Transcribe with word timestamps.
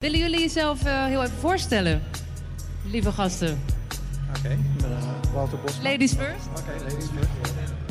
Willen 0.00 0.18
jullie 0.18 0.40
jezelf 0.40 0.84
uh, 0.86 1.04
heel 1.04 1.22
even 1.22 1.36
voorstellen, 1.38 2.02
lieve 2.84 3.12
gasten? 3.12 3.60
Oké, 4.28 4.38
okay, 4.38 4.58
uh, 4.90 5.32
Walter 5.32 5.58
Bosman. 5.58 5.82
Ladies 5.82 6.12
first. 6.12 6.46
Oké, 6.50 6.60
okay, 6.60 6.78
ladies 6.78 7.08
first. 7.14 7.30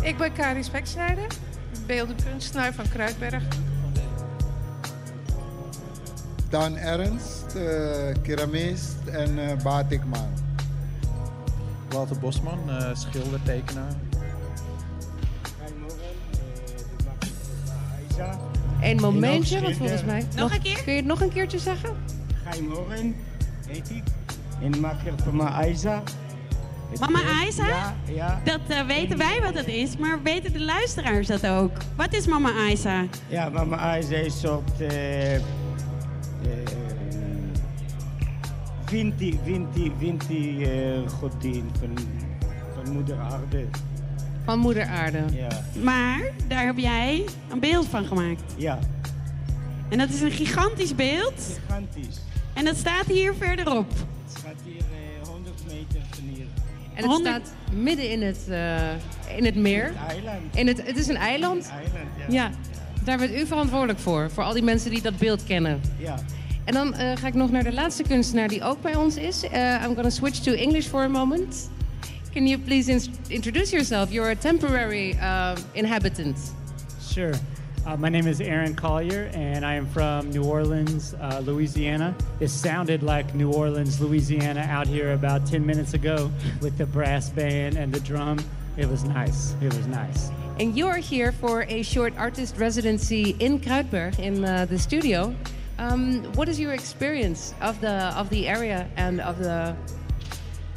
Ik 0.01 0.17
ben 0.17 0.33
Karin 0.33 0.63
Speksnijder, 0.63 1.27
beeldenkunstenaar 1.85 2.73
van 2.73 2.89
Kruidberg. 2.89 3.43
Dan 6.49 6.77
Ernst, 6.77 7.55
uh, 7.55 8.15
keramist 8.21 8.97
en 9.05 9.37
uh, 9.37 9.55
batikman. 9.63 10.29
Walter 11.89 12.19
Bosman, 12.19 12.59
uh, 12.67 12.95
schilder, 12.95 13.43
tekenaar. 13.43 13.95
Eén 18.81 18.97
momentje, 18.97 19.61
want 19.61 19.75
volgens 19.75 20.03
mij... 20.03 20.23
Nog 20.35 20.53
een 20.53 20.61
keer? 20.61 20.83
Kun 20.83 20.91
je 20.91 20.97
het 20.97 21.07
nog 21.07 21.21
een 21.21 21.33
keertje 21.33 21.59
zeggen? 21.59 21.95
Geim 22.43 22.71
Oren, 22.73 23.15
heet 23.67 23.89
ik. 23.89 24.03
En 24.61 24.79
makker 24.79 25.13
van 25.23 25.35
mijn 25.35 25.49
Aiza. 25.49 26.03
Mama 26.99 27.19
Aiza? 27.41 27.67
Ja, 27.67 27.95
ja. 28.05 28.41
Dat 28.43 28.59
uh, 28.69 28.81
weten 28.81 29.17
wij 29.17 29.41
wat 29.41 29.53
het 29.53 29.67
is, 29.67 29.97
maar 29.97 30.21
weten 30.23 30.53
de 30.53 30.59
luisteraars 30.59 31.27
dat 31.27 31.47
ook? 31.47 31.71
Wat 31.95 32.13
is 32.13 32.27
Mama 32.27 32.51
Aiza? 32.51 33.05
Ja, 33.27 33.49
Mama 33.49 33.77
Aiza 33.77 34.15
is 34.15 34.33
een 34.33 34.39
soort... 34.39 34.81
Uh, 34.81 35.33
uh, 35.33 35.39
Vinti, 38.85 39.39
Vinti, 39.43 39.91
Vinti 39.97 40.67
godin 41.19 41.71
van, 41.79 41.97
van 42.75 42.93
moeder 42.93 43.19
aarde. 43.19 43.65
Van 44.49 44.59
moeder 44.59 44.85
aarde. 44.85 45.23
Ja. 45.33 45.47
Maar 45.81 46.21
daar 46.47 46.65
heb 46.65 46.77
jij 46.77 47.25
een 47.49 47.59
beeld 47.59 47.87
van 47.87 48.05
gemaakt. 48.05 48.41
Ja. 48.57 48.79
En 49.89 49.97
dat 49.97 50.09
is 50.09 50.21
een 50.21 50.31
gigantisch 50.31 50.95
beeld. 50.95 51.59
Gigantisch. 51.67 52.19
En 52.53 52.65
dat 52.65 52.77
staat 52.77 53.05
hier 53.05 53.33
verderop. 53.33 53.89
Het 53.89 54.37
staat 54.37 54.53
hier 54.63 54.75
uh, 54.75 55.27
100 55.27 55.55
meter 55.67 56.01
van 56.09 56.23
hier. 56.33 56.45
En 56.93 56.95
het 56.95 57.05
100... 57.05 57.21
staat 57.21 57.53
midden 57.73 58.09
in 58.09 58.21
het, 58.21 58.45
uh, 58.49 59.37
in 59.37 59.45
het 59.45 59.55
meer. 59.55 59.85
In 59.85 59.93
het 59.93 60.07
eiland. 60.07 60.55
In 60.55 60.67
het, 60.67 60.85
het 60.85 60.97
is 60.97 61.07
een 61.07 61.17
eiland. 61.17 61.65
Een 61.65 61.71
eiland, 61.71 62.09
ja. 62.27 62.43
ja. 62.43 62.51
Daar 63.03 63.17
bent 63.17 63.35
u 63.35 63.45
verantwoordelijk 63.45 63.99
voor. 63.99 64.29
Voor 64.31 64.43
al 64.43 64.53
die 64.53 64.63
mensen 64.63 64.91
die 64.91 65.01
dat 65.01 65.17
beeld 65.17 65.43
kennen. 65.43 65.81
Ja. 65.97 66.15
En 66.63 66.73
dan 66.73 66.87
uh, 66.87 67.11
ga 67.15 67.27
ik 67.27 67.33
nog 67.33 67.51
naar 67.51 67.63
de 67.63 67.73
laatste 67.73 68.03
kunstenaar 68.03 68.47
die 68.47 68.63
ook 68.63 68.81
bij 68.81 68.95
ons 68.95 69.15
is. 69.15 69.43
Uh, 69.43 69.83
I'm 69.83 69.95
gonna 69.95 70.09
switch 70.09 70.39
to 70.39 70.51
English 70.51 70.87
for 70.87 71.01
a 71.01 71.07
moment. 71.07 71.69
Can 72.31 72.45
you 72.45 72.59
please 72.59 72.89
in 72.89 73.01
introduce 73.31 73.73
yourself? 73.73 74.11
You're 74.11 74.29
a 74.29 74.35
temporary 74.35 75.17
uh, 75.19 75.57
inhabitant. 75.73 76.37
Sure. 77.01 77.33
Uh, 77.87 77.97
my 77.97 78.07
name 78.07 78.27
is 78.27 78.39
Aaron 78.39 78.75
Collier, 78.75 79.31
and 79.33 79.65
I 79.65 79.73
am 79.73 79.87
from 79.87 80.29
New 80.29 80.43
Orleans, 80.43 81.15
uh, 81.15 81.41
Louisiana. 81.43 82.15
It 82.39 82.49
sounded 82.49 83.01
like 83.01 83.33
New 83.33 83.51
Orleans, 83.51 83.99
Louisiana 83.99 84.59
out 84.59 84.85
here 84.85 85.13
about 85.13 85.47
10 85.47 85.65
minutes 85.65 85.95
ago 85.95 86.29
with 86.61 86.77
the 86.77 86.85
brass 86.85 87.31
band 87.31 87.77
and 87.77 87.91
the 87.91 87.99
drum. 88.01 88.37
It 88.77 88.87
was 88.87 89.03
nice. 89.03 89.55
It 89.59 89.73
was 89.73 89.87
nice. 89.87 90.29
And 90.59 90.77
you're 90.77 90.97
here 90.97 91.31
for 91.31 91.63
a 91.63 91.81
short 91.81 92.15
artist 92.15 92.57
residency 92.57 93.31
in 93.39 93.59
Kruidberg 93.59 94.19
in 94.19 94.45
uh, 94.45 94.65
the 94.65 94.77
studio. 94.77 95.33
Um, 95.79 96.23
what 96.33 96.47
is 96.47 96.59
your 96.59 96.73
experience 96.73 97.55
of 97.61 97.79
the 97.81 98.13
of 98.15 98.29
the 98.29 98.47
area 98.47 98.87
and 98.97 99.21
of 99.21 99.39
the 99.39 99.75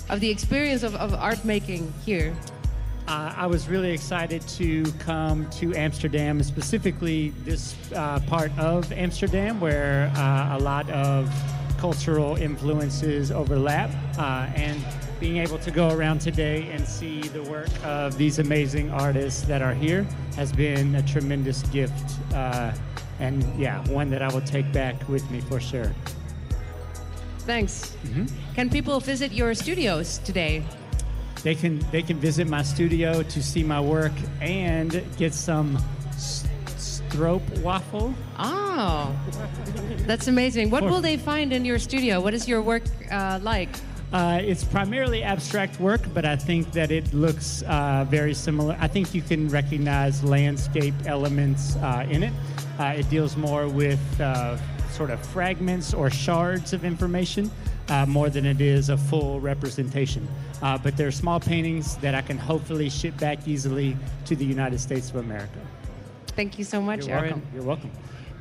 of 0.09 0.21
the 0.21 0.31
experience 0.31 0.83
of, 0.83 0.95
of 0.97 1.15
art 1.15 1.45
making 1.45 1.93
here? 2.05 2.35
Uh, 3.09 3.35
I 3.37 3.47
was 3.47 3.69
really 3.69 3.91
excited 3.91 4.43
to 4.49 4.85
come 5.01 5.51
to 5.51 5.75
Amsterdam, 5.75 6.43
specifically 6.43 7.31
this 7.45 7.75
uh, 7.93 8.21
part 8.27 8.57
of 8.59 8.93
Amsterdam, 8.93 9.61
where 9.61 10.13
uh, 10.15 10.57
a 10.57 10.61
lot 10.61 10.89
of 10.91 11.29
cultural 11.79 12.37
influences 12.37 13.33
overlap, 13.33 13.91
uh, 14.19 14.49
and 14.55 14.81
being 15.19 15.39
able 15.39 15.59
to 15.59 15.71
go 15.73 15.91
around 15.91 16.21
today 16.21 16.71
and 16.71 16.87
see 16.87 17.23
the 17.23 17.43
work 17.45 17.69
of 17.85 18.17
these 18.17 18.39
amazing 18.39 18.91
artists 18.93 19.43
that 19.43 19.63
are 19.63 19.75
here 19.75 20.07
has 20.37 20.53
been 20.53 20.95
a 20.95 21.03
tremendous 21.03 21.63
gift, 21.65 22.19
uh, 22.35 22.73
and 23.19 23.43
yeah, 23.59 23.85
one 23.89 24.11
that 24.11 24.23
I 24.23 24.33
will 24.33 24.41
take 24.43 24.73
back 24.73 25.09
with 25.09 25.29
me 25.31 25.41
for 25.41 25.59
sure. 25.59 25.93
Thanks. 27.47 27.97
Mm-hmm. 28.05 28.55
Can 28.55 28.71
people 28.71 29.01
visit 29.01 29.33
your 29.33 29.55
studios 29.55 30.19
today? 30.19 30.65
They 31.43 31.57
can 31.57 31.85
they 31.91 32.03
can 32.03 32.19
visit 32.19 32.47
my 32.47 32.63
studio 32.63 33.23
to 33.23 33.43
see 33.43 33.65
my 33.65 33.81
work 33.81 34.13
and 34.41 35.03
get 35.17 35.35
some 35.35 35.77
stroop 36.13 37.43
waffle. 37.63 38.15
Oh, 38.39 39.15
that's 40.07 40.29
amazing. 40.29 40.71
What 40.71 40.85
will 40.85 41.01
they 41.01 41.17
find 41.17 41.53
in 41.53 41.65
your 41.65 41.79
studio? 41.79 42.21
What 42.21 42.33
is 42.33 42.47
your 42.47 42.63
work 42.63 42.85
uh, 43.11 43.41
like? 43.43 43.69
Uh, 44.13 44.41
it's 44.43 44.63
primarily 44.63 45.23
abstract 45.23 45.81
work, 45.81 46.03
but 46.13 46.27
I 46.27 46.37
think 46.37 46.71
that 46.73 46.91
it 46.91 47.15
looks 47.15 47.63
uh, 47.63 48.05
very 48.09 48.35
similar. 48.35 48.77
I 48.79 48.87
think 48.87 49.15
you 49.15 49.23
can 49.23 49.49
recognize 49.49 50.23
landscape 50.23 50.95
elements 51.07 51.77
uh, 51.77 52.07
in 52.11 52.23
it. 52.23 52.33
Uh, 52.79 52.95
it 52.99 53.09
deals 53.09 53.37
more 53.37 53.69
with 53.69 54.01
uh, 54.21 54.59
sort 54.93 55.11
of 55.11 55.21
fragments 55.27 55.95
or 55.95 56.11
shards 56.11 56.73
of 56.73 56.85
information 56.85 57.51
uh, 57.89 58.07
more 58.07 58.31
than 58.31 58.45
it 58.47 58.61
is 58.61 58.89
a 58.89 58.97
full 58.97 59.41
representation. 59.41 60.27
Uh, 60.63 60.79
but 60.79 60.97
they're 60.97 61.13
small 61.13 61.41
paintings 61.41 61.97
that 61.97 62.15
I 62.15 62.23
can 62.23 62.39
hopefully 62.39 62.91
ship 62.91 63.17
back 63.19 63.39
easily 63.47 63.97
to 64.27 64.37
the 64.37 64.45
United 64.45 64.81
States 64.81 65.11
of 65.11 65.17
America. 65.17 65.59
Thank 66.37 66.59
you 66.59 66.65
so 66.65 66.81
much, 66.81 67.07
You're 67.07 67.17
Aaron. 67.17 67.31
welcome. 67.31 67.51
You're 67.55 67.67
welcome. 67.67 67.91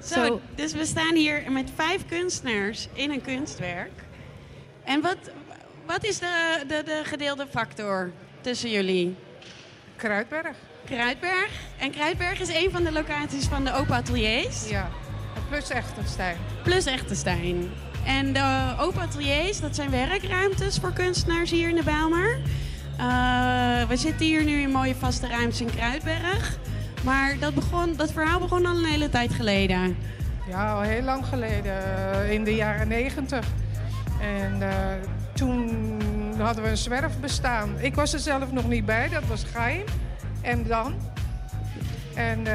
Zo, 0.02 0.26
so, 0.26 0.42
dus 0.56 0.74
we 0.74 0.86
staan 0.86 1.16
hier 1.16 1.52
met 1.52 1.70
vijf 1.76 2.06
kunstenaars 2.06 2.88
in 2.94 3.12
een 3.12 3.22
kunstwerk. 3.22 3.92
En 4.84 5.02
wat, 5.02 5.18
wat 5.86 6.04
is 6.04 6.20
de, 6.20 6.64
de, 6.68 6.82
de 6.86 7.02
gedeelde 7.04 7.48
factor 7.50 8.12
tussen 8.42 8.70
jullie? 8.70 9.16
Kruidberg. 9.96 10.56
Kruidberg. 10.86 11.50
En 11.80 11.92
Kruidberg 11.92 12.40
is 12.40 12.50
een 12.50 12.72
van 12.72 12.84
de 12.84 12.92
locaties 12.92 13.46
van 13.46 13.64
de 13.64 13.74
Open 13.74 13.96
Ateliers. 13.96 14.70
Ja, 14.70 14.90
plus 15.52 15.70
Echtenstein. 15.70 16.36
Plus 16.64 16.86
Echtenstein. 16.86 17.70
En 18.06 18.34
de 18.34 18.74
Open 18.80 19.02
Ateliers, 19.02 19.62
dat 19.62 19.76
zijn 19.76 19.90
werkruimtes 19.90 20.78
voor 20.78 20.94
kunstenaars 20.94 21.52
hier 21.52 21.70
in 21.70 21.76
de 21.76 21.84
Bijlmer. 21.84 22.38
Uh, 23.00 23.88
we 23.88 23.96
zitten 23.96 24.26
hier 24.26 24.44
nu 24.44 24.62
in 24.62 24.72
mooie 24.72 24.96
vaste 24.96 25.28
ruimtes 25.28 25.62
in 25.62 25.70
Kruidberg. 25.70 26.58
Maar 27.04 27.40
dat, 27.40 27.54
begon, 27.54 27.96
dat 27.96 28.12
verhaal 28.12 28.40
begon 28.40 28.66
al 28.66 28.78
een 28.78 28.86
hele 28.86 29.10
tijd 29.10 29.34
geleden. 29.34 29.98
Ja, 30.48 30.74
al 30.74 30.82
heel 30.82 31.04
lang 31.04 31.26
geleden. 31.26 31.76
In 32.30 32.44
de 32.44 32.56
jaren 32.56 32.88
negentig. 32.88 33.46
En 34.22 34.58
uh, 34.62 34.70
toen 35.34 36.02
hadden 36.38 36.64
we 36.64 36.70
een 36.70 36.78
zwerf 36.78 37.20
bestaan. 37.20 37.70
Ik 37.80 37.96
was 37.96 38.14
er 38.14 38.20
zelf 38.20 38.52
nog 38.52 38.68
niet 38.68 38.86
bij, 38.86 39.10
dat 39.10 39.26
was 39.28 39.44
geheim. 39.52 39.84
En 40.42 40.68
dan? 40.68 41.11
En 42.16 42.40
uh, 42.46 42.54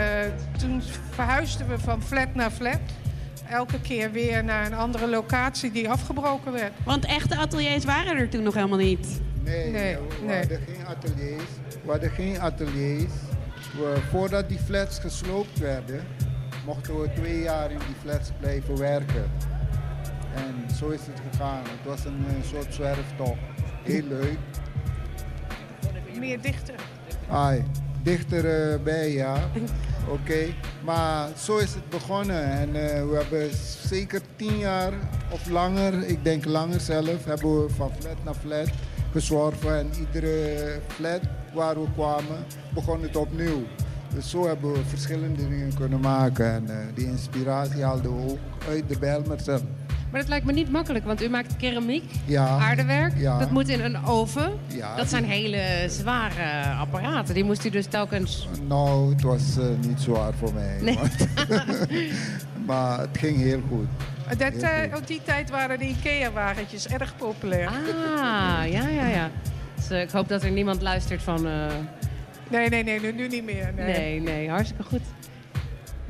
toen 0.58 0.82
verhuisden 1.10 1.68
we 1.68 1.78
van 1.78 2.02
flat 2.02 2.34
naar 2.34 2.50
flat. 2.50 2.80
Elke 3.48 3.80
keer 3.80 4.12
weer 4.12 4.44
naar 4.44 4.66
een 4.66 4.74
andere 4.74 5.08
locatie 5.08 5.70
die 5.70 5.90
afgebroken 5.90 6.52
werd. 6.52 6.72
Want 6.84 7.04
echte 7.04 7.36
ateliers 7.36 7.84
waren 7.84 8.16
er 8.16 8.28
toen 8.28 8.42
nog 8.42 8.54
helemaal 8.54 8.78
niet? 8.78 9.20
Nee, 9.42 9.70
nee 9.70 9.96
we 9.96 10.24
nee. 10.26 10.38
hadden 10.38 10.60
geen 10.66 10.86
ateliers. 10.86 11.50
We 11.84 11.90
hadden 11.90 12.10
geen 12.10 12.40
ateliers. 12.40 13.12
We, 13.76 13.96
voordat 14.10 14.48
die 14.48 14.58
flats 14.58 14.98
gesloopt 14.98 15.58
werden, 15.58 16.06
mochten 16.64 17.00
we 17.00 17.12
twee 17.14 17.42
jaar 17.42 17.70
in 17.70 17.78
die 17.78 17.96
flats 18.00 18.30
blijven 18.40 18.78
werken. 18.78 19.30
En 20.34 20.74
zo 20.74 20.88
is 20.88 21.00
het 21.00 21.20
gegaan. 21.30 21.62
Het 21.62 21.84
was 21.84 22.04
een, 22.04 22.24
een 22.36 22.44
soort 22.44 22.74
zwerftocht. 22.74 23.38
Heel 23.82 24.02
leuk. 24.02 24.38
Meer 26.18 26.40
dichter. 26.40 26.74
Ai, 27.30 27.64
dichter 28.06 28.72
uh, 28.72 28.82
bij, 28.82 29.12
ja. 29.12 29.50
Oké, 30.08 30.46
maar 30.84 31.28
zo 31.36 31.56
is 31.56 31.74
het 31.74 31.88
begonnen. 31.88 32.44
En 32.44 32.68
uh, 32.68 32.74
we 33.10 33.16
hebben 33.16 33.50
zeker 33.86 34.20
tien 34.36 34.58
jaar 34.58 34.92
of 35.30 35.48
langer, 35.48 36.08
ik 36.08 36.24
denk 36.24 36.44
langer 36.44 36.80
zelf, 36.80 37.24
hebben 37.24 37.62
we 37.62 37.74
van 37.74 37.90
flat 37.98 38.24
naar 38.24 38.34
flat 38.34 38.68
gezworven. 39.12 39.78
En 39.78 39.90
iedere 39.98 40.80
flat 40.88 41.20
waar 41.54 41.74
we 41.74 41.86
kwamen, 41.94 42.44
begon 42.74 43.02
het 43.02 43.16
opnieuw. 43.16 43.62
Dus 44.14 44.30
zo 44.30 44.46
hebben 44.46 44.72
we 44.72 44.84
verschillende 44.84 45.48
dingen 45.48 45.74
kunnen 45.74 46.00
maken. 46.00 46.52
En 46.52 46.64
uh, 46.64 46.76
die 46.94 47.06
inspiratie 47.06 47.84
haalden 47.84 48.16
we 48.16 48.30
ook 48.30 48.68
uit 48.68 48.88
de 48.88 48.98
Bijlmer 48.98 49.40
zelf. 49.40 49.62
Maar 50.16 50.24
dat 50.24 50.34
lijkt 50.34 50.50
me 50.50 50.52
niet 50.60 50.72
makkelijk, 50.72 51.04
want 51.04 51.22
u 51.22 51.28
maakt 51.28 51.56
keramiek, 51.56 52.10
ja, 52.24 52.46
aardewerk. 52.46 53.12
Ja. 53.16 53.38
Dat 53.38 53.50
moet 53.50 53.68
in 53.68 53.80
een 53.80 54.04
oven. 54.04 54.52
Ja, 54.66 54.96
dat 54.96 55.08
zijn 55.08 55.24
hele 55.24 55.84
zware 55.88 56.70
apparaten. 56.78 57.34
Die 57.34 57.44
moest 57.44 57.64
u 57.64 57.70
dus 57.70 57.86
telkens... 57.86 58.48
Nou, 58.68 59.12
het 59.12 59.22
was 59.22 59.56
uh, 59.58 59.64
niet 59.80 60.00
zwaar 60.00 60.34
voor 60.34 60.54
mij. 60.54 60.78
Nee. 60.80 60.94
Maar, 60.94 61.86
maar 62.66 63.00
het 63.00 63.18
ging 63.18 63.36
heel 63.36 63.60
goed. 63.68 63.86
Dat, 64.38 64.62
uh, 64.62 64.96
op 64.96 65.06
die 65.06 65.20
tijd 65.24 65.50
waren 65.50 65.78
de 65.78 65.88
IKEA-wagentjes 65.88 66.86
erg 66.86 67.16
populair. 67.16 67.66
Ah, 67.66 67.74
ja, 68.70 68.88
ja, 68.88 69.06
ja. 69.06 69.30
Dus, 69.74 69.90
uh, 69.90 70.00
ik 70.00 70.10
hoop 70.10 70.28
dat 70.28 70.42
er 70.42 70.50
niemand 70.50 70.82
luistert 70.82 71.22
van... 71.22 71.42
Nee, 72.50 72.68
nee, 72.68 72.84
nee, 72.84 73.00
nu, 73.00 73.12
nu 73.12 73.28
niet 73.28 73.44
meer. 73.44 73.72
Nee, 73.74 73.86
nee, 73.86 74.20
nee 74.20 74.50
hartstikke 74.50 74.82
goed. 74.82 75.02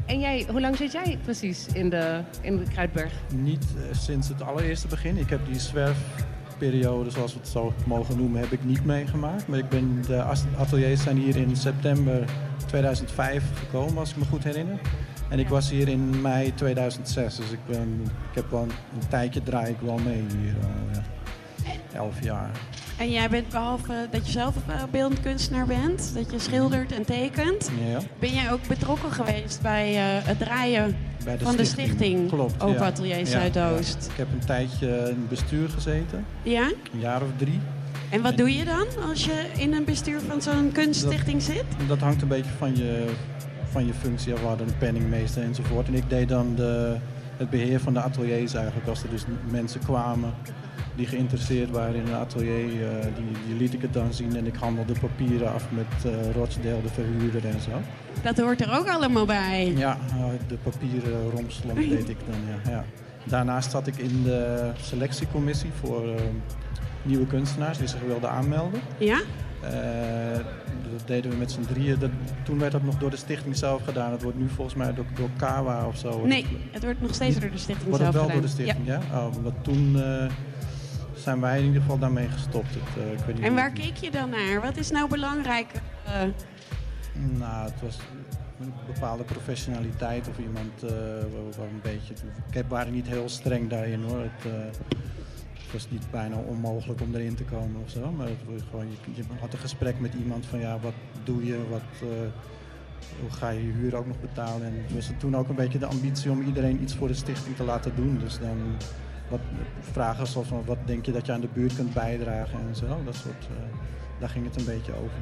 En 0.07 0.21
jij, 0.21 0.47
hoe 0.51 0.61
lang 0.61 0.77
zit 0.77 0.93
jij 0.93 1.19
precies 1.23 1.67
in 1.73 1.91
de, 1.91 2.21
in 2.41 2.57
de 2.57 2.65
Kruidberg? 2.65 3.13
Niet 3.35 3.65
eh, 3.77 3.97
sinds 3.97 4.29
het 4.29 4.43
allereerste 4.43 4.87
begin. 4.87 5.17
Ik 5.17 5.31
heb 5.31 5.41
die 5.47 5.59
zwerfperiode, 5.59 7.11
zoals 7.11 7.33
we 7.33 7.39
het 7.39 7.49
zo 7.49 7.73
mogen 7.87 8.17
noemen, 8.17 8.41
heb 8.41 8.53
ik 8.53 8.65
niet 8.65 8.85
meegemaakt. 8.85 9.47
Maar 9.49 9.59
ik 9.59 9.69
ben, 9.69 10.03
de 10.07 10.25
ateliers 10.57 11.03
zijn 11.03 11.17
hier 11.17 11.37
in 11.37 11.57
september 11.57 12.25
2005 12.67 13.45
gekomen, 13.59 13.99
als 13.99 14.11
ik 14.11 14.17
me 14.17 14.25
goed 14.25 14.45
herinner. 14.45 14.81
En 15.29 15.39
ik 15.39 15.49
was 15.49 15.71
hier 15.71 15.89
in 15.89 16.21
mei 16.21 16.55
2006, 16.55 17.37
dus 17.37 17.51
ik, 17.51 17.67
ben, 17.67 18.01
ik 18.03 18.35
heb 18.35 18.51
wel 18.51 18.63
een, 18.63 19.09
tijdje 19.09 19.43
draai 19.43 19.71
ik 19.71 19.81
wel 19.81 19.99
mee 19.99 20.25
hier. 20.41 20.55
ja. 20.93 21.03
Elf 21.93 22.23
jaar. 22.23 22.51
En 22.97 23.11
jij 23.11 23.29
bent 23.29 23.49
behalve 23.49 24.07
dat 24.11 24.27
je 24.27 24.33
zelf 24.33 24.55
beeldend 24.91 25.21
kunstenaar 25.21 25.67
bent, 25.67 26.11
dat 26.15 26.31
je 26.31 26.39
schildert 26.39 26.93
en 26.93 27.05
tekent, 27.05 27.71
Ja. 27.91 27.99
ben 28.19 28.33
jij 28.35 28.53
ook 28.53 28.69
betrokken 28.69 29.13
geweest 29.13 29.63
bij 29.63 29.95
eh, 29.95 30.27
het 30.27 30.39
draaien 30.39 30.97
Bij 31.25 31.39
van 31.39 31.57
de 31.57 31.65
stichting 31.65 32.29
Klopt, 32.29 32.63
Open 32.63 32.75
ja. 32.81 32.87
Atelier 32.87 33.19
Ja, 33.19 33.25
Zuidoost. 33.25 34.09
Ik 34.11 34.17
heb 34.17 34.27
een 34.33 34.47
tijdje 34.47 34.87
in 34.87 35.05
het 35.05 35.29
bestuur 35.29 35.69
gezeten, 35.69 36.25
Ja? 36.43 36.63
een 36.93 37.01
jaar 37.01 37.23
of 37.23 37.29
drie. 37.37 37.61
En 38.11 38.23
wat 38.23 38.37
doe 38.37 38.57
je 38.57 38.65
dan 38.65 38.87
als 39.09 39.25
je 39.25 39.45
in 39.57 39.73
een 39.75 39.85
bestuur 39.85 40.21
van 40.29 40.43
zo'n 40.43 40.73
kunststichting 40.73 41.43
zit? 41.43 41.65
Dat 41.89 41.99
hangt 41.99 42.23
een 42.23 42.29
beetje 42.29 42.51
van 42.59 42.77
je, 42.77 43.05
van 43.71 43.87
je 43.87 43.93
functie 43.95 44.33
af. 44.33 44.41
We 44.41 44.47
hadden 44.47 44.67
een 44.69 44.79
penningmeester 44.79 45.43
enzovoort. 45.43 45.87
En 45.87 45.95
ik 45.95 46.11
deed 46.11 46.29
dan 46.29 46.55
de, 46.55 46.97
het 47.37 47.51
beheer 47.51 47.81
van 47.81 47.93
de 47.93 48.01
ateliers 48.01 48.55
eigenlijk. 48.55 48.89
Als 48.89 49.03
er 49.03 49.11
dus 49.11 49.25
mensen 49.51 49.81
kwamen 49.81 50.35
die 50.97 51.07
geïnteresseerd 51.07 51.71
waren 51.71 51.95
in 51.95 52.07
een 52.07 52.15
atelier, 52.15 52.89
eh, 52.89 53.03
die, 53.03 53.25
die 53.47 53.57
liet 53.57 53.75
ik 53.75 53.83
het 53.83 53.93
dan 53.93 54.13
zien. 54.13 54.37
En 54.37 54.47
ik 54.47 54.55
handelde 54.55 54.93
papieren 55.01 55.53
af 55.53 55.65
met 55.71 55.87
uh, 56.07 56.31
Rochdale, 56.35 56.83
de 56.83 56.89
verhuurder 56.89 57.45
en 57.45 57.61
zo. 57.61 57.71
Dat 58.23 58.39
hoort 58.39 58.61
er 58.61 58.79
ook 58.79 58.89
allemaal 58.89 59.27
bij. 59.27 59.73
Ja, 59.77 59.99
uh, 60.09 60.25
de 60.49 60.57
papieren 60.63 61.31
romslomp 61.31 61.79
deed 61.97 62.09
ik 62.09 62.19
dan, 62.31 62.39
ja. 62.65 62.71
ja. 62.71 62.85
Daarnaast 63.25 63.71
zat 63.71 63.87
ik 63.87 63.97
in 63.97 64.23
de 64.23 64.71
selectiecommissie 64.81 65.71
voor 65.81 66.03
nieuwe 67.03 67.27
kunstenaars 67.27 67.79
die 67.79 67.89
zich 67.89 68.01
wilden 68.07 68.31
aanmelden. 68.31 68.81
Ja? 68.99 69.21
Dat 70.97 71.07
deden 71.07 71.31
we 71.31 71.37
met 71.37 71.51
z'n 71.51 71.61
drieën. 71.61 71.99
Dat, 71.99 72.11
toen 72.45 72.59
werd 72.59 72.73
dat 72.73 72.83
nog 72.83 72.99
door 72.99 73.11
de 73.11 73.17
stichting 73.17 73.57
zelf 73.57 73.85
gedaan. 73.85 74.13
Het 74.13 74.23
wordt 74.23 74.39
nu 74.39 74.49
volgens 74.49 74.77
mij 74.77 74.95
door, 74.95 75.05
door 75.15 75.29
Kawa 75.37 75.87
of 75.87 75.97
zo. 75.97 76.27
Nee, 76.27 76.47
het 76.71 76.85
wordt 76.85 77.01
nog 77.01 77.15
steeds 77.15 77.39
door 77.39 77.51
de 77.51 77.59
stichting 77.59 77.89
wordt 77.89 78.03
zelf 78.03 78.15
het 78.15 78.23
wel 78.23 78.23
gedaan. 78.23 78.41
door 78.41 78.51
de 78.51 78.63
stichting, 78.63 78.87
ja? 78.87 79.01
ja? 79.11 79.27
Oh, 79.27 79.37
omdat 79.37 79.55
toen 79.63 79.97
uh, 79.97 80.31
zijn 81.15 81.41
wij 81.41 81.59
in 81.59 81.65
ieder 81.65 81.81
geval 81.81 81.99
daarmee 81.99 82.29
gestopt. 82.29 82.75
Het, 82.75 83.05
uh, 83.05 83.13
ik 83.13 83.19
weet 83.19 83.35
niet 83.35 83.45
en 83.45 83.55
waar 83.55 83.73
keek 83.73 83.97
je 83.97 84.11
dan 84.11 84.31
naar? 84.31 84.61
Wat 84.61 84.77
is 84.77 84.91
nou 84.91 85.09
belangrijk? 85.09 85.73
Uh... 86.07 86.13
Nou, 87.39 87.65
het 87.65 87.81
was 87.83 87.99
een 88.61 88.73
bepaalde 88.87 89.23
professionaliteit 89.23 90.29
of 90.29 90.39
iemand 90.39 90.81
waar 91.57 91.67
een 91.67 91.81
beetje... 91.83 92.15
Ik 92.51 92.65
waren 92.69 92.93
niet 92.93 93.07
heel 93.07 93.29
streng 93.29 93.71
daarin 93.71 94.03
hoor. 94.03 94.21
Het, 94.21 94.43
het 94.43 94.79
was 95.77 95.91
niet 95.91 96.11
bijna 96.11 96.37
onmogelijk 96.37 97.01
om 97.01 97.15
erin 97.15 97.35
te 97.35 97.45
komen 97.45 97.83
of 97.85 97.91
zo. 97.91 98.13
Maar 98.13 98.27
het 98.27 98.63
gewoon, 98.71 98.87
je, 98.89 98.97
je, 99.15 99.23
had 99.41 99.53
een 99.53 99.59
gesprek 99.59 100.01
met 100.01 100.15
iemand 100.15 100.47
van 100.47 100.59
ja, 100.59 100.79
wat 100.81 100.93
doe 101.25 101.47
je? 101.47 101.59
Wat, 101.71 101.91
uh, 102.03 102.09
hoe 103.21 103.31
ga 103.31 103.49
je 103.49 103.67
je 103.67 103.73
huur 103.73 103.97
ook 103.97 104.07
nog 104.07 104.21
betalen? 104.21 104.67
En 104.67 104.73
het 104.83 104.95
was 104.95 105.11
toen 105.19 105.37
ook 105.37 105.49
een 105.49 105.55
beetje 105.55 105.79
de 105.79 105.87
ambitie 105.87 106.31
om 106.31 106.43
iedereen 106.43 106.83
iets 106.83 106.95
voor 106.95 107.09
de 107.09 107.15
stichting 107.15 107.57
te 107.57 107.65
laten 107.65 107.93
doen. 107.97 108.19
Dus 108.19 108.39
dan 108.39 108.77
wat 109.29 109.41
vragen 109.81 110.27
zoals 110.27 110.49
van 110.49 110.65
wat 110.65 110.79
denk 110.85 111.07
je 111.07 111.13
dat 111.13 111.27
je 111.27 111.33
aan 111.33 111.41
de 111.41 111.49
buurt 111.53 111.75
kunt 111.75 111.95
bijdragen 111.95 112.59
en 112.69 112.77
zo. 112.77 113.03
Dat 113.05 113.15
soort, 113.15 113.45
uh, 113.51 113.57
daar 114.19 114.29
ging 114.29 114.45
het 114.45 114.57
een 114.57 114.65
beetje 114.65 114.93
over. 114.93 115.19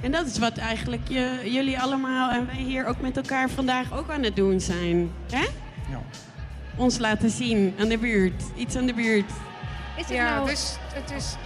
En 0.00 0.12
dat 0.12 0.26
is 0.26 0.38
wat 0.38 0.56
eigenlijk 0.56 1.08
je, 1.08 1.40
jullie 1.44 1.80
allemaal 1.80 2.30
en 2.30 2.46
wij 2.46 2.62
hier 2.62 2.86
ook 2.86 3.00
met 3.00 3.16
elkaar 3.16 3.50
vandaag 3.50 3.98
ook 3.98 4.10
aan 4.10 4.22
het 4.22 4.36
doen 4.36 4.60
zijn. 4.60 5.10
Hè? 5.30 5.46
Ja. 5.90 6.02
Ons 6.76 6.98
laten 6.98 7.30
zien 7.30 7.74
aan 7.78 7.88
de 7.88 7.98
buurt. 7.98 8.42
Iets 8.56 8.76
aan 8.76 8.86
de 8.86 8.94
buurt. 8.94 9.32
Is 9.98 10.04
het 10.04 10.14
ja, 10.14 10.34
nou... 10.34 10.48
het, 10.48 10.58
is, 10.58 10.76
het, 10.92 11.10
is, 11.10 11.36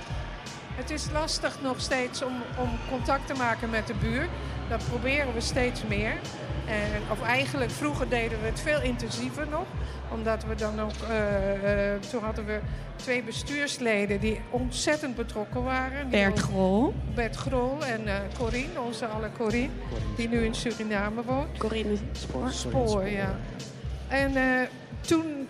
het 0.74 0.90
is 0.90 1.10
lastig 1.12 1.58
nog 1.62 1.80
steeds 1.80 2.22
om, 2.22 2.32
om 2.58 2.68
contact 2.90 3.26
te 3.26 3.34
maken 3.34 3.70
met 3.70 3.86
de 3.86 3.94
buurt. 3.94 4.28
Dat 4.68 4.84
proberen 4.88 5.34
we 5.34 5.40
steeds 5.40 5.82
meer. 5.88 6.14
En, 6.66 7.02
of 7.10 7.22
eigenlijk, 7.22 7.70
vroeger 7.70 8.08
deden 8.08 8.40
we 8.40 8.46
het 8.46 8.60
veel 8.60 8.80
intensiever 8.80 9.46
nog. 9.48 9.66
Omdat 10.10 10.44
we 10.44 10.54
dan 10.54 10.80
ook... 10.80 10.92
Uh, 11.10 11.92
uh, 11.92 12.00
toen 12.10 12.22
hadden 12.22 12.46
we 12.46 12.60
twee 12.96 13.22
bestuursleden 13.22 14.20
die 14.20 14.40
ontzettend 14.50 15.16
betrokken 15.16 15.62
waren. 15.62 16.10
Bert 16.10 16.38
Grol. 16.38 16.94
Bert 17.14 17.36
Grol 17.36 17.84
en 17.84 18.06
uh, 18.06 18.14
Corine, 18.38 18.80
onze 18.80 19.06
alle 19.06 19.30
Corine, 19.36 19.72
die 20.16 20.28
nu 20.28 20.44
in 20.44 20.54
Suriname 20.54 21.22
woont. 21.22 21.58
Corine 21.58 21.96
Spoor. 22.12 22.50
Spoor, 22.50 23.08
ja. 23.08 23.36
En 24.08 24.32
toen 25.00 25.48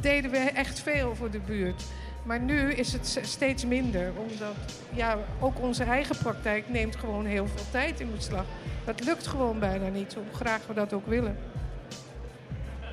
deden 0.00 0.30
we 0.30 0.38
echt 0.38 0.80
veel 0.80 1.14
voor 1.14 1.30
de 1.30 1.40
buurt. 1.40 1.84
Maar 2.28 2.40
nu 2.40 2.72
is 2.72 2.92
het 2.92 3.18
steeds 3.22 3.64
minder, 3.64 4.12
omdat 4.16 4.54
ja, 4.94 5.18
ook 5.40 5.60
onze 5.60 5.84
eigen 5.84 6.16
praktijk 6.18 6.68
neemt 6.68 6.96
gewoon 6.96 7.24
heel 7.24 7.46
veel 7.46 7.64
tijd 7.70 8.00
in 8.00 8.10
beslag. 8.14 8.44
Dat 8.84 9.04
lukt 9.04 9.26
gewoon 9.26 9.58
bijna 9.58 9.88
niet, 9.88 10.14
hoe 10.14 10.24
graag 10.34 10.66
we 10.66 10.74
dat 10.74 10.92
ook 10.92 11.06
willen. 11.06 11.38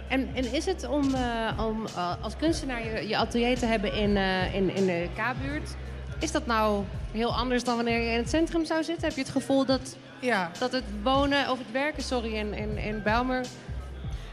En, 0.08 0.30
en 0.34 0.54
is 0.54 0.66
het 0.66 0.88
om, 0.88 1.16
uh, 1.16 1.66
om 1.66 1.86
uh, 1.86 2.24
als 2.24 2.36
kunstenaar 2.36 2.86
je, 2.86 3.08
je, 3.08 3.18
atelier 3.18 3.58
te 3.58 3.66
hebben 3.66 3.94
in, 3.94 4.10
uh, 4.10 4.56
in, 4.56 4.76
in 4.76 4.86
de 4.86 5.08
K-buurt... 5.16 5.76
is 6.20 6.31
dat 6.31 6.46
nou 6.46 6.84
heel 7.12 7.36
anders 7.36 7.64
dan 7.64 7.76
wanneer 7.76 8.02
je 8.02 8.12
in 8.12 8.18
het 8.18 8.30
centrum 8.30 8.66
zou 8.66 8.84
zitten? 8.84 9.08
Heb 9.08 9.16
je 9.16 9.22
het 9.22 9.31
gevoel 9.31 9.66
dat, 9.66 9.98
ja. 10.20 10.52
dat 10.60 10.72
het 10.72 10.86
wonen 11.04 11.52
of 11.52 11.58
het 11.58 11.72
werken 11.72 12.04
sorry, 12.04 12.34
in, 12.34 12.54
in, 12.54 12.78
in 12.78 13.04
Bijlmer 13.04 13.46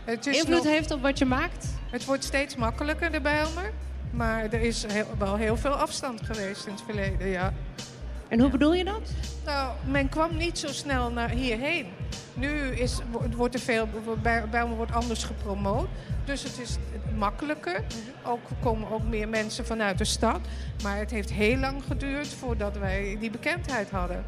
het 0.04 0.26
is 0.26 0.36
invloed 0.36 0.64
nog, 0.64 0.72
heeft 0.72 0.90
op 0.90 1.02
wat 1.02 1.18
je 1.18 1.24
maakt? 1.24 1.80
Het 1.92 2.04
wordt 2.04 2.24
steeds 2.24 2.56
makkelijker, 2.56 3.12
de 3.12 3.20
Bijlmer. 3.20 3.72
Maar 4.10 4.44
er 4.44 4.60
is 4.60 4.84
heel, 4.92 5.06
wel 5.18 5.36
heel 5.36 5.56
veel 5.56 5.72
afstand 5.72 6.20
geweest 6.22 6.66
in 6.66 6.72
het 6.72 6.82
verleden, 6.82 7.28
ja. 7.28 7.52
En 8.28 8.40
hoe 8.40 8.50
bedoel 8.50 8.74
je 8.74 8.84
dat? 8.84 9.10
Nou, 9.44 9.72
men 9.90 10.08
kwam 10.08 10.36
niet 10.36 10.58
zo 10.58 10.68
snel 10.68 11.10
naar 11.10 11.30
hierheen. 11.30 11.86
Nu 12.34 12.48
is, 12.66 12.98
wordt 13.36 13.54
er 13.54 13.60
veel, 13.60 13.88
bij, 14.22 14.48
bij 14.50 14.66
me 14.66 14.74
wordt 14.74 14.92
anders 14.92 15.24
gepromoot. 15.24 15.88
Dus 16.24 16.42
het 16.42 16.58
is 16.60 16.76
makkelijker. 17.18 17.84
Ook 18.24 18.40
komen 18.60 18.90
ook 18.90 19.02
meer 19.02 19.28
mensen 19.28 19.66
vanuit 19.66 19.98
de 19.98 20.04
stad. 20.04 20.40
Maar 20.82 20.98
het 20.98 21.10
heeft 21.10 21.30
heel 21.32 21.56
lang 21.56 21.82
geduurd 21.84 22.28
voordat 22.28 22.78
wij 22.78 23.16
die 23.20 23.30
bekendheid 23.30 23.90
hadden. 23.90 24.24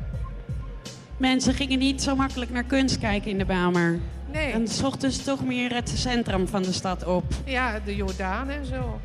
Mensen 1.16 1.54
gingen 1.54 1.78
niet 1.78 2.02
zo 2.02 2.16
makkelijk 2.16 2.50
naar 2.50 2.64
kunst 2.64 2.98
kijken 2.98 3.30
in 3.30 3.38
de 3.38 3.44
Bijlmer. 3.44 4.00
Nee. 4.34 4.52
En 4.52 4.68
zochten 4.68 5.12
ze 5.12 5.22
toch 5.22 5.44
meer 5.44 5.74
het 5.74 5.88
centrum 5.88 6.48
van 6.48 6.62
de 6.62 6.72
stad 6.72 7.06
op. 7.06 7.24
Ja, 7.44 7.80
de 7.84 7.96
Jordaan 7.96 8.48
en 8.48 8.66
zo. 8.66 9.00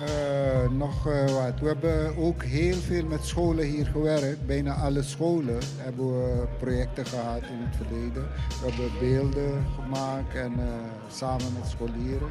Uh, 0.00 0.70
nog 0.70 1.06
uh, 1.06 1.24
wat. 1.24 1.60
We 1.60 1.66
hebben 1.66 2.16
ook 2.16 2.42
heel 2.42 2.76
veel 2.76 3.04
met 3.04 3.24
scholen 3.24 3.64
hier 3.64 3.86
gewerkt. 3.86 4.46
Bijna 4.46 4.74
alle 4.74 5.02
scholen 5.02 5.58
hebben 5.76 6.06
we 6.06 6.46
projecten 6.58 7.06
gehad 7.06 7.42
in 7.42 7.66
het 7.66 7.76
verleden. 7.76 8.28
We 8.48 8.70
hebben 8.70 8.90
beelden 9.00 9.66
gemaakt 9.80 10.34
en 10.34 10.52
uh, 10.52 10.64
samen 11.12 11.52
met 11.58 11.68
scholieren. 11.68 12.28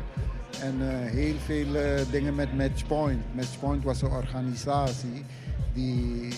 En 0.62 1.08
heel 1.08 1.36
veel 1.46 1.68
dingen 2.12 2.36
met 2.36 2.58
Matchpoint. 2.58 3.36
Matchpoint 3.36 3.84
was 3.84 4.02
een 4.02 4.12
organisatie 4.12 5.26
die 5.74 6.34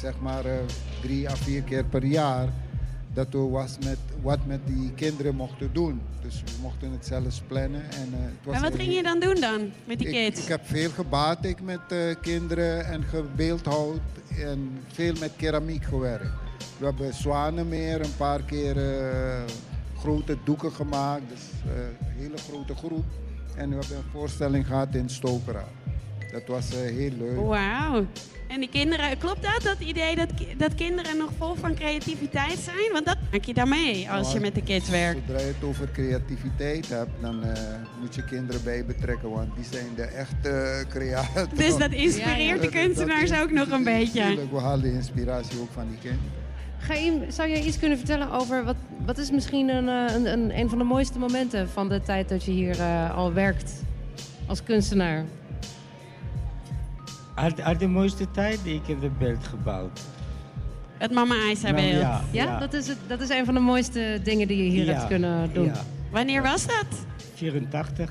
zeg 0.00 0.20
maar 0.20 0.44
drie 1.00 1.30
à 1.30 1.34
vier 1.34 1.62
keer 1.62 1.84
per 1.84 2.04
jaar 2.04 2.48
dat 3.12 3.26
we 3.30 3.38
was 3.38 3.76
met 3.84 3.98
wat 4.22 4.38
met 4.46 4.60
die 4.66 4.92
kinderen 4.94 5.34
mochten 5.34 5.72
doen. 5.72 6.00
Dus 6.22 6.42
we 6.44 6.50
mochten 6.62 6.92
het 6.92 7.06
zelfs 7.06 7.42
plannen. 7.46 7.82
En, 7.82 8.08
uh, 8.08 8.18
het 8.20 8.44
was 8.44 8.54
en 8.54 8.62
wat 8.62 8.74
ging 8.74 8.94
je 8.94 9.02
dan 9.02 9.20
doen 9.20 9.40
dan 9.40 9.70
met 9.84 9.98
die 9.98 10.08
kids? 10.08 10.38
Ik, 10.38 10.42
ik 10.42 10.48
heb 10.48 10.66
veel 10.66 10.90
gebatik 10.90 11.62
met 11.62 11.80
uh, 11.92 12.14
kinderen 12.20 12.86
en 12.86 13.02
gebeeldhouwd 13.02 14.00
en 14.38 14.78
veel 14.86 15.14
met 15.20 15.32
keramiek 15.36 15.84
gewerkt. 15.84 16.30
We 16.78 16.84
hebben 16.84 17.14
Zwanenmeer 17.14 18.00
een 18.00 18.16
paar 18.16 18.42
keer 18.42 18.76
uh, 18.76 19.42
grote 19.98 20.36
doeken 20.44 20.72
gemaakt. 20.72 21.28
Dus 21.28 21.40
een 21.66 22.06
hele 22.16 22.36
grote 22.36 22.74
groep. 22.74 23.04
En 23.56 23.68
we 23.68 23.74
hebben 23.74 23.96
een 23.96 24.10
voorstelling 24.12 24.66
gehad 24.66 24.94
in 24.94 25.08
Stokera. 25.08 25.64
Dat 26.32 26.46
was 26.46 26.70
heel 26.70 27.10
leuk. 27.18 27.36
Wauw. 27.36 28.06
En 28.52 28.60
die 28.60 28.68
kinderen, 28.68 29.18
klopt 29.18 29.42
dat? 29.42 29.62
Dat 29.62 29.80
idee 29.80 30.16
dat, 30.16 30.28
dat 30.56 30.74
kinderen 30.74 31.16
nog 31.16 31.30
vol 31.38 31.54
van 31.54 31.74
creativiteit 31.74 32.58
zijn? 32.58 32.92
Want 32.92 33.06
dat 33.06 33.16
maak 33.30 33.44
je 33.44 33.54
dan 33.54 33.68
mee 33.68 34.10
als 34.10 34.22
nou, 34.22 34.34
je 34.34 34.40
met 34.40 34.54
de 34.54 34.62
kids 34.62 34.90
werkt. 34.90 35.20
Zodra 35.26 35.40
je 35.40 35.46
het 35.46 35.64
over 35.64 35.88
creativiteit 35.92 36.88
hebt, 36.88 37.10
dan 37.20 37.44
uh, 37.44 37.52
moet 38.00 38.14
je 38.14 38.24
kinderen 38.24 38.64
bij 38.64 38.84
betrekken, 38.84 39.30
want 39.30 39.54
die 39.54 39.64
zijn 39.70 39.86
de 39.96 40.02
echte 40.02 40.84
creatoren. 40.88 41.48
Dus 41.56 41.76
dat 41.76 41.92
inspireert 42.06 42.62
ja, 42.62 42.68
de 42.68 42.68
kunstenaars 42.68 43.30
dat, 43.30 43.38
dat 43.38 43.42
ook 43.42 43.50
nog 43.50 43.70
een 43.70 43.84
beetje. 43.84 44.20
Natuurlijk, 44.20 44.52
we 44.52 44.60
halen 44.60 44.82
de 44.82 44.92
inspiratie 44.92 45.60
ook 45.60 45.70
van 45.72 45.88
die 45.88 45.98
kinderen. 45.98 46.40
Gaim, 46.78 47.30
zou 47.30 47.48
je 47.48 47.64
iets 47.64 47.78
kunnen 47.78 47.98
vertellen 47.98 48.30
over 48.30 48.64
wat, 48.64 48.76
wat 49.06 49.18
is 49.18 49.30
misschien 49.30 49.68
een, 49.68 49.86
een, 49.86 50.32
een, 50.32 50.58
een 50.58 50.68
van 50.68 50.78
de 50.78 50.84
mooiste 50.84 51.18
momenten 51.18 51.68
van 51.68 51.88
de 51.88 52.00
tijd 52.00 52.28
dat 52.28 52.44
je 52.44 52.50
hier 52.50 52.78
uh, 52.78 53.16
al 53.16 53.32
werkt 53.32 53.72
als 54.46 54.62
kunstenaar? 54.62 55.24
Uit, 57.42 57.60
uit 57.60 57.80
de 57.80 57.86
mooiste 57.88 58.30
tijd, 58.30 58.60
ik 58.64 58.80
heb 58.86 59.02
het 59.02 59.18
beeld 59.18 59.46
gebouwd. 59.46 60.00
Het 60.98 61.10
Mama 61.12 61.34
Isa 61.50 61.70
Nou, 61.70 61.82
beeld. 61.82 62.00
ja, 62.02 62.20
Ja, 62.32 62.58
Dat, 62.58 62.72
is 62.72 62.86
het, 62.88 62.98
dat 63.06 63.20
is 63.20 63.28
een 63.28 63.44
van 63.44 63.54
de 63.54 63.60
mooiste 63.60 64.20
dingen 64.24 64.48
die 64.48 64.64
je 64.64 64.70
hier 64.70 64.84
Ja, 64.84 64.92
hebt 64.92 65.06
kunnen 65.06 65.50
doen. 65.52 65.64
Ja, 65.64 65.84
Wanneer 66.10 66.42
was 66.42 66.66
dat? 66.66 66.86
84. 67.34 68.10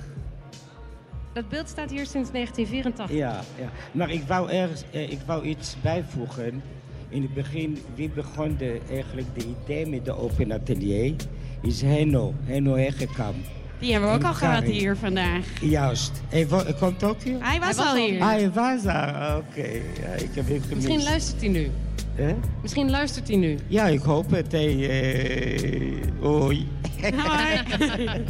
Dat 1.34 1.50
beeld 1.50 1.68
staat 1.70 1.90
hier 1.90 2.06
sinds 2.06 2.32
1984. 2.32 3.18
Ja, 3.18 3.42
ja. 3.60 3.70
Maar 3.92 4.12
ik 4.12 4.24
wou, 4.28 4.50
ergens, 4.52 4.84
eh, 4.92 5.12
ik 5.12 5.20
wou 5.26 5.44
iets 5.46 5.76
bijvoegen. 5.82 6.62
In 7.10 7.22
het 7.22 7.34
begin, 7.34 7.78
wie 7.96 8.10
begon 8.10 8.56
de, 8.58 8.80
eigenlijk 8.90 9.28
de 9.34 9.56
idee 9.64 9.86
met 9.88 10.06
de 10.06 10.18
open 10.18 10.52
atelier? 10.52 11.14
Is 11.62 11.82
Henno, 11.82 12.34
Henno 12.44 12.76
Hegekam. 12.76 13.36
Die 13.82 13.92
hebben 13.92 14.10
we 14.10 14.16
ook 14.16 14.24
al 14.24 14.34
gehad 14.34 14.64
hier 14.64 14.96
vandaag. 14.98 15.46
Juist. 15.62 16.12
Hij 16.30 16.48
komt 16.80 17.04
ook 17.04 17.22
hier? 17.22 17.38
Hij 17.40 17.60
was, 17.60 17.68
Hij 17.68 17.76
was 17.76 17.78
al 17.78 17.86
al 17.86 17.96
hier. 17.96 18.24
hij 18.24 18.52
was 18.52 18.84
daar. 18.84 19.38
Oké, 19.38 19.68
ja, 20.02 20.08
ik 20.18 20.30
heb 20.34 20.48
hem 20.48 20.62
gemist. 20.62 20.74
Misschien 20.76 21.04
luistert 21.04 21.40
hij 21.42 21.50
nu. 21.50 21.70
Hè? 22.16 22.36
Misschien 22.62 22.90
luistert 22.90 23.28
hij 23.28 23.38
nu. 23.38 23.58
Ja, 23.68 23.88
ik 23.88 24.00
hoop 24.02 24.32
het. 24.32 24.52
Hey, 24.52 24.90
eh, 24.90 26.02
Hoi. 26.20 26.68
Hoi. 27.02 27.62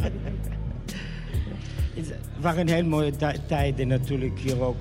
Het 1.94 2.14
waren 2.40 2.68
heel 2.68 2.84
mooie 2.84 3.10
ti- 3.16 3.40
tijden 3.46 3.88
natuurlijk 3.88 4.38
hier 4.38 4.60
ook. 4.62 4.76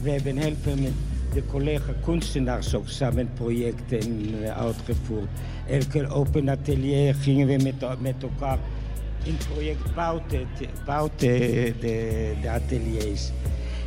We 0.00 0.10
hebben 0.10 0.36
heel 0.36 0.54
veel 0.62 0.76
met 0.76 0.92
de 1.32 1.42
collega 1.50 1.92
kunstenaars 2.04 2.74
ook 2.74 2.88
samen 2.88 3.28
projecten 3.34 4.34
eh, 4.42 4.58
uitgevoerd. 4.58 5.28
Elke 5.70 6.08
open 6.08 6.48
atelier 6.48 7.14
gingen 7.14 7.46
we 7.46 7.56
met, 7.62 8.00
met 8.00 8.14
elkaar 8.22 8.58
in 9.26 9.36
project 9.52 9.94
buiten, 9.94 10.46
te- 10.58 10.68
buiten 10.84 11.28
de, 11.80 12.32
de 12.42 12.50
ateliers. 12.50 13.30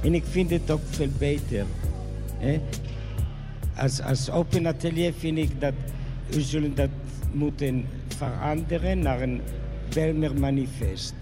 En 0.04 0.14
ik 0.14 0.24
vind 0.30 0.50
het 0.50 0.72
ook 0.72 0.82
veel 0.90 1.10
beter. 1.18 1.66
Hè? 2.38 2.60
Als, 3.76 4.02
als 4.02 4.30
open 4.32 4.68
atelier 4.68 5.14
vind 5.18 5.38
ik 5.38 5.62
dat 5.62 5.74
we 6.30 6.42
zullen 6.42 6.76
dat 6.76 6.90
moeten 7.32 7.86
veranderen 8.18 9.00
naar 9.00 9.22
een 9.22 9.42
Belmer 9.94 10.40
manifest. 10.40 11.14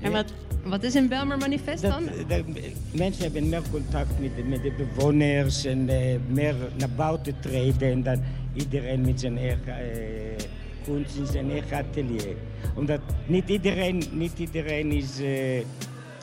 En 0.00 0.12
wat, 0.12 0.32
Wat 0.64 0.82
is 0.82 0.94
een 0.94 1.08
Belmer 1.08 1.38
manifest 1.38 1.82
Dat, 1.82 1.90
dan? 1.90 2.04
dat- 2.28 2.44
mensen 2.92 3.22
hebben 3.22 3.48
meer 3.48 3.62
contact 3.70 4.20
met 4.20 4.36
de, 4.36 4.42
met 4.42 4.62
de 4.62 4.72
bewoners 4.76 5.64
en 5.64 5.88
eh, 5.88 6.16
meer 6.28 6.54
naar 6.78 6.90
buiten 6.96 7.34
treden 7.40 7.90
en 7.92 8.02
dan 8.02 8.22
iedereen 8.54 9.00
met 9.00 9.20
zijn 9.20 9.38
eigen 9.38 9.66
eh, 9.76 10.44
kunst 10.84 11.16
in 11.16 11.26
zijn 11.26 11.50
eigen 11.50 11.76
atelier. 11.76 12.36
Omdat 12.74 13.00
niet 13.26 13.48
iedereen, 13.48 14.02
niet 14.12 14.38
iedereen 14.38 14.92
is, 14.92 15.20
eh, 15.20 15.58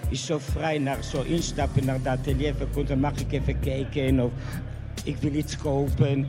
is 0.10 0.26
zo 0.26 0.38
vrij 0.40 0.78
naar 0.78 1.04
zo 1.04 1.22
instappen 1.22 1.86
naar 1.86 1.96
het 1.96 2.08
atelier. 2.08 2.54
Dan 2.86 3.00
mag 3.00 3.20
ik 3.20 3.32
even 3.32 3.60
kijken 3.60 4.20
of 4.20 4.32
ik 5.04 5.18
wil 5.18 5.34
iets 5.34 5.58
kopen. 5.58 6.28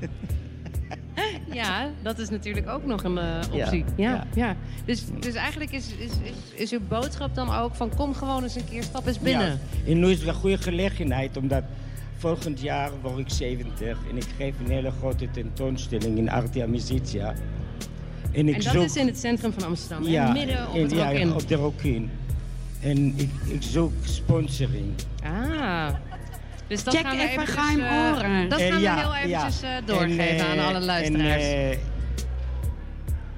Ja, 1.52 1.90
dat 2.02 2.18
is 2.18 2.28
natuurlijk 2.28 2.68
ook 2.68 2.84
nog 2.84 3.04
een 3.04 3.18
eh, 3.18 3.40
optie. 3.52 3.84
Ja, 3.96 4.10
ja. 4.10 4.26
ja. 4.34 4.56
Dus, 4.84 5.04
dus 5.20 5.34
eigenlijk 5.34 5.72
is, 5.72 5.94
is, 5.98 6.10
is, 6.22 6.60
is 6.60 6.72
uw 6.72 6.80
boodschap 6.88 7.34
dan 7.34 7.54
ook 7.54 7.74
van 7.74 7.94
kom 7.96 8.14
gewoon 8.14 8.42
eens 8.42 8.54
een 8.54 8.68
keer, 8.68 8.82
stap 8.82 9.06
eens 9.06 9.18
binnen. 9.18 9.60
Ja. 9.84 9.90
En 9.90 9.98
nu 9.98 10.10
is 10.10 10.18
het 10.18 10.28
een 10.28 10.34
goede 10.34 10.58
gelegenheid, 10.58 11.36
omdat 11.36 11.62
volgend 12.16 12.60
jaar 12.60 12.90
word 13.02 13.18
ik 13.18 13.28
70 13.28 13.98
en 14.10 14.16
ik 14.16 14.26
geef 14.36 14.54
een 14.58 14.70
hele 14.70 14.90
grote 14.90 15.30
tentoonstelling 15.30 16.18
in 16.18 16.30
Arte 16.30 16.62
Amicitia. 16.62 17.34
En 18.32 18.48
ik 18.48 18.54
En 18.54 18.62
dat 18.62 18.72
zoek, 18.72 18.84
is 18.84 18.96
in 18.96 19.06
het 19.06 19.18
centrum 19.18 19.52
van 19.52 19.64
Amsterdam, 19.64 20.08
ja, 20.08 20.26
hè? 20.26 20.32
midden 20.32 20.68
op 20.68 20.74
en- 20.74 20.82
het 20.82 20.90
ja, 20.92 21.32
op 21.34 21.48
de 21.48 21.54
Rokin. 21.54 22.10
En 22.80 23.12
ik, 23.16 23.30
ik 23.46 23.62
zoek 23.62 23.92
sponsoring. 24.02 24.92
Ah. 25.24 25.88
Dus 26.66 26.84
dat 26.84 26.94
Check 26.94 27.06
gaan 27.06 27.16
we 27.16 27.28
even 27.28 27.46
Geheim 27.46 27.80
eh, 27.80 28.12
Oren. 28.12 28.48
Dat 28.48 28.60
gaan 28.60 28.80
ja, 28.80 28.94
we 28.94 29.00
heel 29.00 29.14
eventjes 29.14 29.60
ja. 29.60 29.76
eh, 29.78 29.86
doorgeven 29.86 30.28
En, 30.28 30.36
eh, 30.38 30.50
aan 30.50 30.58
alle 30.74 30.80
luisteraars. 30.84 31.44
En, 31.44 31.78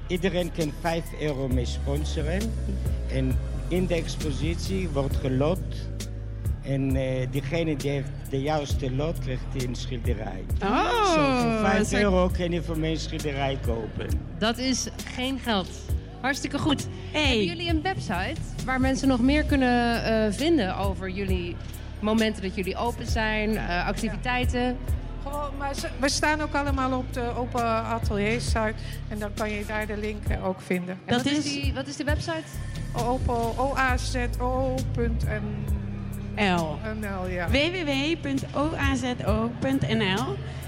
iedereen 0.07 0.51
kan 0.57 0.71
5 0.81 1.03
euro 1.21 1.47
mee 1.47 1.65
sponsoren. 1.65 2.41
En 3.11 3.37
in 3.67 3.85
de 3.85 3.95
expositie 3.95 4.89
wordt 4.89 5.15
gelot. 5.15 5.59
En 6.61 6.95
eh, 6.95 7.27
diegene 7.31 7.75
die 7.75 7.89
heeft 7.91 8.09
de 8.35 8.41
juiste 8.41 8.91
lot, 8.95 9.19
krijgt 9.19 9.43
die 9.51 9.67
een 9.67 9.75
schilderij. 9.75 10.43
Oh, 10.63 11.13
Zo, 11.13 11.39
voor 11.39 11.51
een 11.51 11.59
5 11.59 11.87
soort- 11.87 12.01
euro 12.01 12.29
kan 12.37 12.51
je 12.51 12.61
voor 12.63 12.77
mij 12.77 12.91
een 12.91 12.97
schilderij 12.99 13.57
kopen. 13.65 14.07
Dat 14.39 14.57
is 14.57 14.87
geen 15.15 15.39
geld. 15.39 15.67
Hartstikke 16.21 16.57
goed. 16.59 16.87
Hey. 17.11 17.21
Hebben 17.27 17.45
jullie 17.45 17.69
een 17.69 17.81
website 17.81 18.35
waar 18.65 18.79
mensen 18.81 19.07
nog 19.07 19.19
meer 19.21 19.43
kunnen 19.43 20.03
eh, 20.03 20.31
vinden 20.33 20.77
over 20.77 21.09
jullie 21.09 21.55
momenten 21.99 22.41
dat 22.41 22.55
jullie 22.55 22.75
open 22.75 23.07
zijn, 23.07 23.57
eh, 23.57 23.87
activiteiten? 23.87 24.77
Gewoon, 25.23 25.51
maar 25.57 25.75
ze- 25.75 25.89
we 25.99 26.09
staan 26.09 26.41
ook 26.41 26.53
allemaal 26.55 26.97
op 26.97 27.13
de 27.13 27.31
open 27.37 27.63
atelier 27.65 28.41
site. 28.41 28.73
En 29.07 29.19
dan 29.19 29.29
kan 29.33 29.49
je 29.51 29.65
daar 29.65 29.87
de 29.87 29.97
link 29.97 30.27
eh, 30.27 30.45
ook 30.45 30.61
vinden. 30.61 30.97
En 31.05 31.13
Dat 31.13 31.23
wat 31.23 31.31
is, 31.31 31.37
is- 31.37 31.43
die, 31.61 31.73
wat 31.73 31.87
is 31.87 31.95
de 31.95 32.03
website? 32.03 32.43
Open 33.05 33.33
L. 33.35 33.73
oazo.nl, 36.37 37.27
ja. 37.27 37.47
www.oazo.nl 37.49 38.25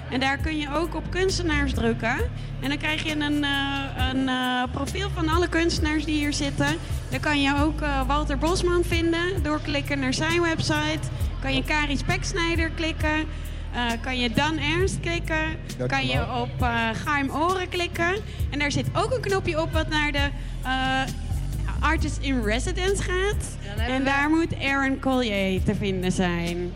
En 0.10 0.20
daar 0.20 0.38
kun 0.38 0.58
je 0.58 0.68
ook 0.74 0.96
op 0.96 1.04
kunstenaars 1.10 1.74
drukken. 1.74 2.16
En 2.62 2.70
dan 2.70 2.78
krijg 2.78 3.04
je 3.04 3.12
een, 3.12 3.44
eh, 3.44 4.10
een 4.12 4.30
eh, 4.30 4.64
profiel 4.72 5.10
van 5.10 5.30
alle 5.30 5.50
kunstenaars 5.50 6.06
die 6.06 6.18
hier 6.18 6.34
zitten. 6.34 6.78
Dan 7.10 7.20
kan 7.20 7.42
je 7.42 7.56
ook 7.60 7.82
eh, 7.82 8.08
Walter 8.08 8.38
Bosman 8.38 8.84
vinden. 8.84 9.44
Doorklikken 9.44 10.00
naar 10.00 10.14
zijn 10.14 10.42
website. 10.42 11.00
Kan 11.42 11.56
je 11.56 11.64
Karis 11.64 12.04
Peksnijder 12.04 12.70
klikken. 12.70 13.26
Eh, 13.78 13.84
kan 14.02 14.20
je 14.20 14.32
Dan 14.32 14.58
Ernst 14.58 15.00
klikken. 15.00 15.56
Dat 15.78 15.88
kan 15.88 16.08
je 16.08 16.22
op 16.42 16.62
eh 16.62 16.90
Gaim 17.06 17.32
Oren 17.32 17.70
klikken. 17.70 18.16
En 18.50 18.60
daar 18.60 18.72
zit 18.72 18.88
ook 18.94 19.14
een 19.14 19.22
knopje 19.22 19.62
op 19.62 19.72
wat 19.72 19.90
naar 19.90 20.12
de 20.12 20.30
eh, 20.64 21.02
Artist 21.80 22.18
in 22.22 22.42
Residence 22.44 23.04
gaat. 23.04 23.58
En 23.88 23.98
we- 23.98 24.04
daar 24.04 24.30
moet 24.30 24.56
Aaron 24.64 25.00
Collier 25.00 25.64
te 25.64 25.76
vinden 25.76 26.12
zijn. 26.12 26.72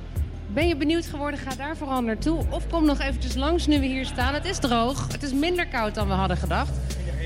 Ben 0.53 0.67
je 0.67 0.75
benieuwd 0.75 1.05
geworden? 1.05 1.39
Ga 1.39 1.55
daar 1.55 1.77
vooral 1.77 2.01
naartoe. 2.01 2.43
Of 2.49 2.67
kom 2.69 2.85
nog 2.85 2.99
eventjes 2.99 3.35
langs 3.35 3.67
nu 3.67 3.79
we 3.79 3.85
hier 3.85 4.05
staan. 4.05 4.33
Het 4.33 4.45
is 4.45 4.57
droog. 4.59 5.07
Het 5.11 5.23
is 5.23 5.33
minder 5.33 5.67
koud 5.67 5.95
dan 5.95 6.07
we 6.07 6.13
hadden 6.13 6.37
gedacht. 6.37 6.71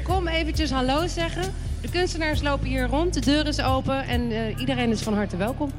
Kom 0.04 0.28
eventjes 0.28 0.72
hallo 0.72 1.08
zeggen. 1.08 1.54
De 1.82 1.90
kunstenaars 1.90 2.42
lopen 2.42 2.68
hier 2.68 2.88
rond. 2.88 3.14
De 3.14 3.20
deur 3.20 3.48
is 3.48 3.62
open. 3.62 4.04
En 4.08 4.32
eh, 4.32 4.60
iedereen 4.60 4.90
is 4.90 5.02
van 5.02 5.14
harte 5.14 5.38
welkom. 5.38 5.72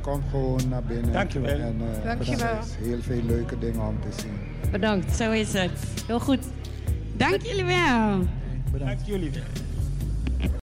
Kom 0.00 0.22
gewoon 0.30 0.60
naar 0.68 0.82
binnen. 0.82 1.12
Dankjewel. 1.12 1.58
En, 1.58 1.80
eh, 1.80 2.04
Dankjewel. 2.04 2.48
er 2.48 2.58
is 2.80 2.86
heel 2.88 3.02
veel 3.02 3.22
leuke 3.26 3.58
dingen 3.58 3.80
om 3.86 3.96
te 4.00 4.20
zien. 4.22 4.70
Bedankt. 4.70 5.16
Zo 5.16 5.30
is 5.30 5.52
het. 5.52 5.70
Heel 6.06 6.20
goed. 6.20 6.40
Dank 7.16 7.42
jullie 7.42 7.64
wel. 7.64 8.26
Dank 8.78 8.98
jullie 9.04 9.30
wel. 9.30 9.42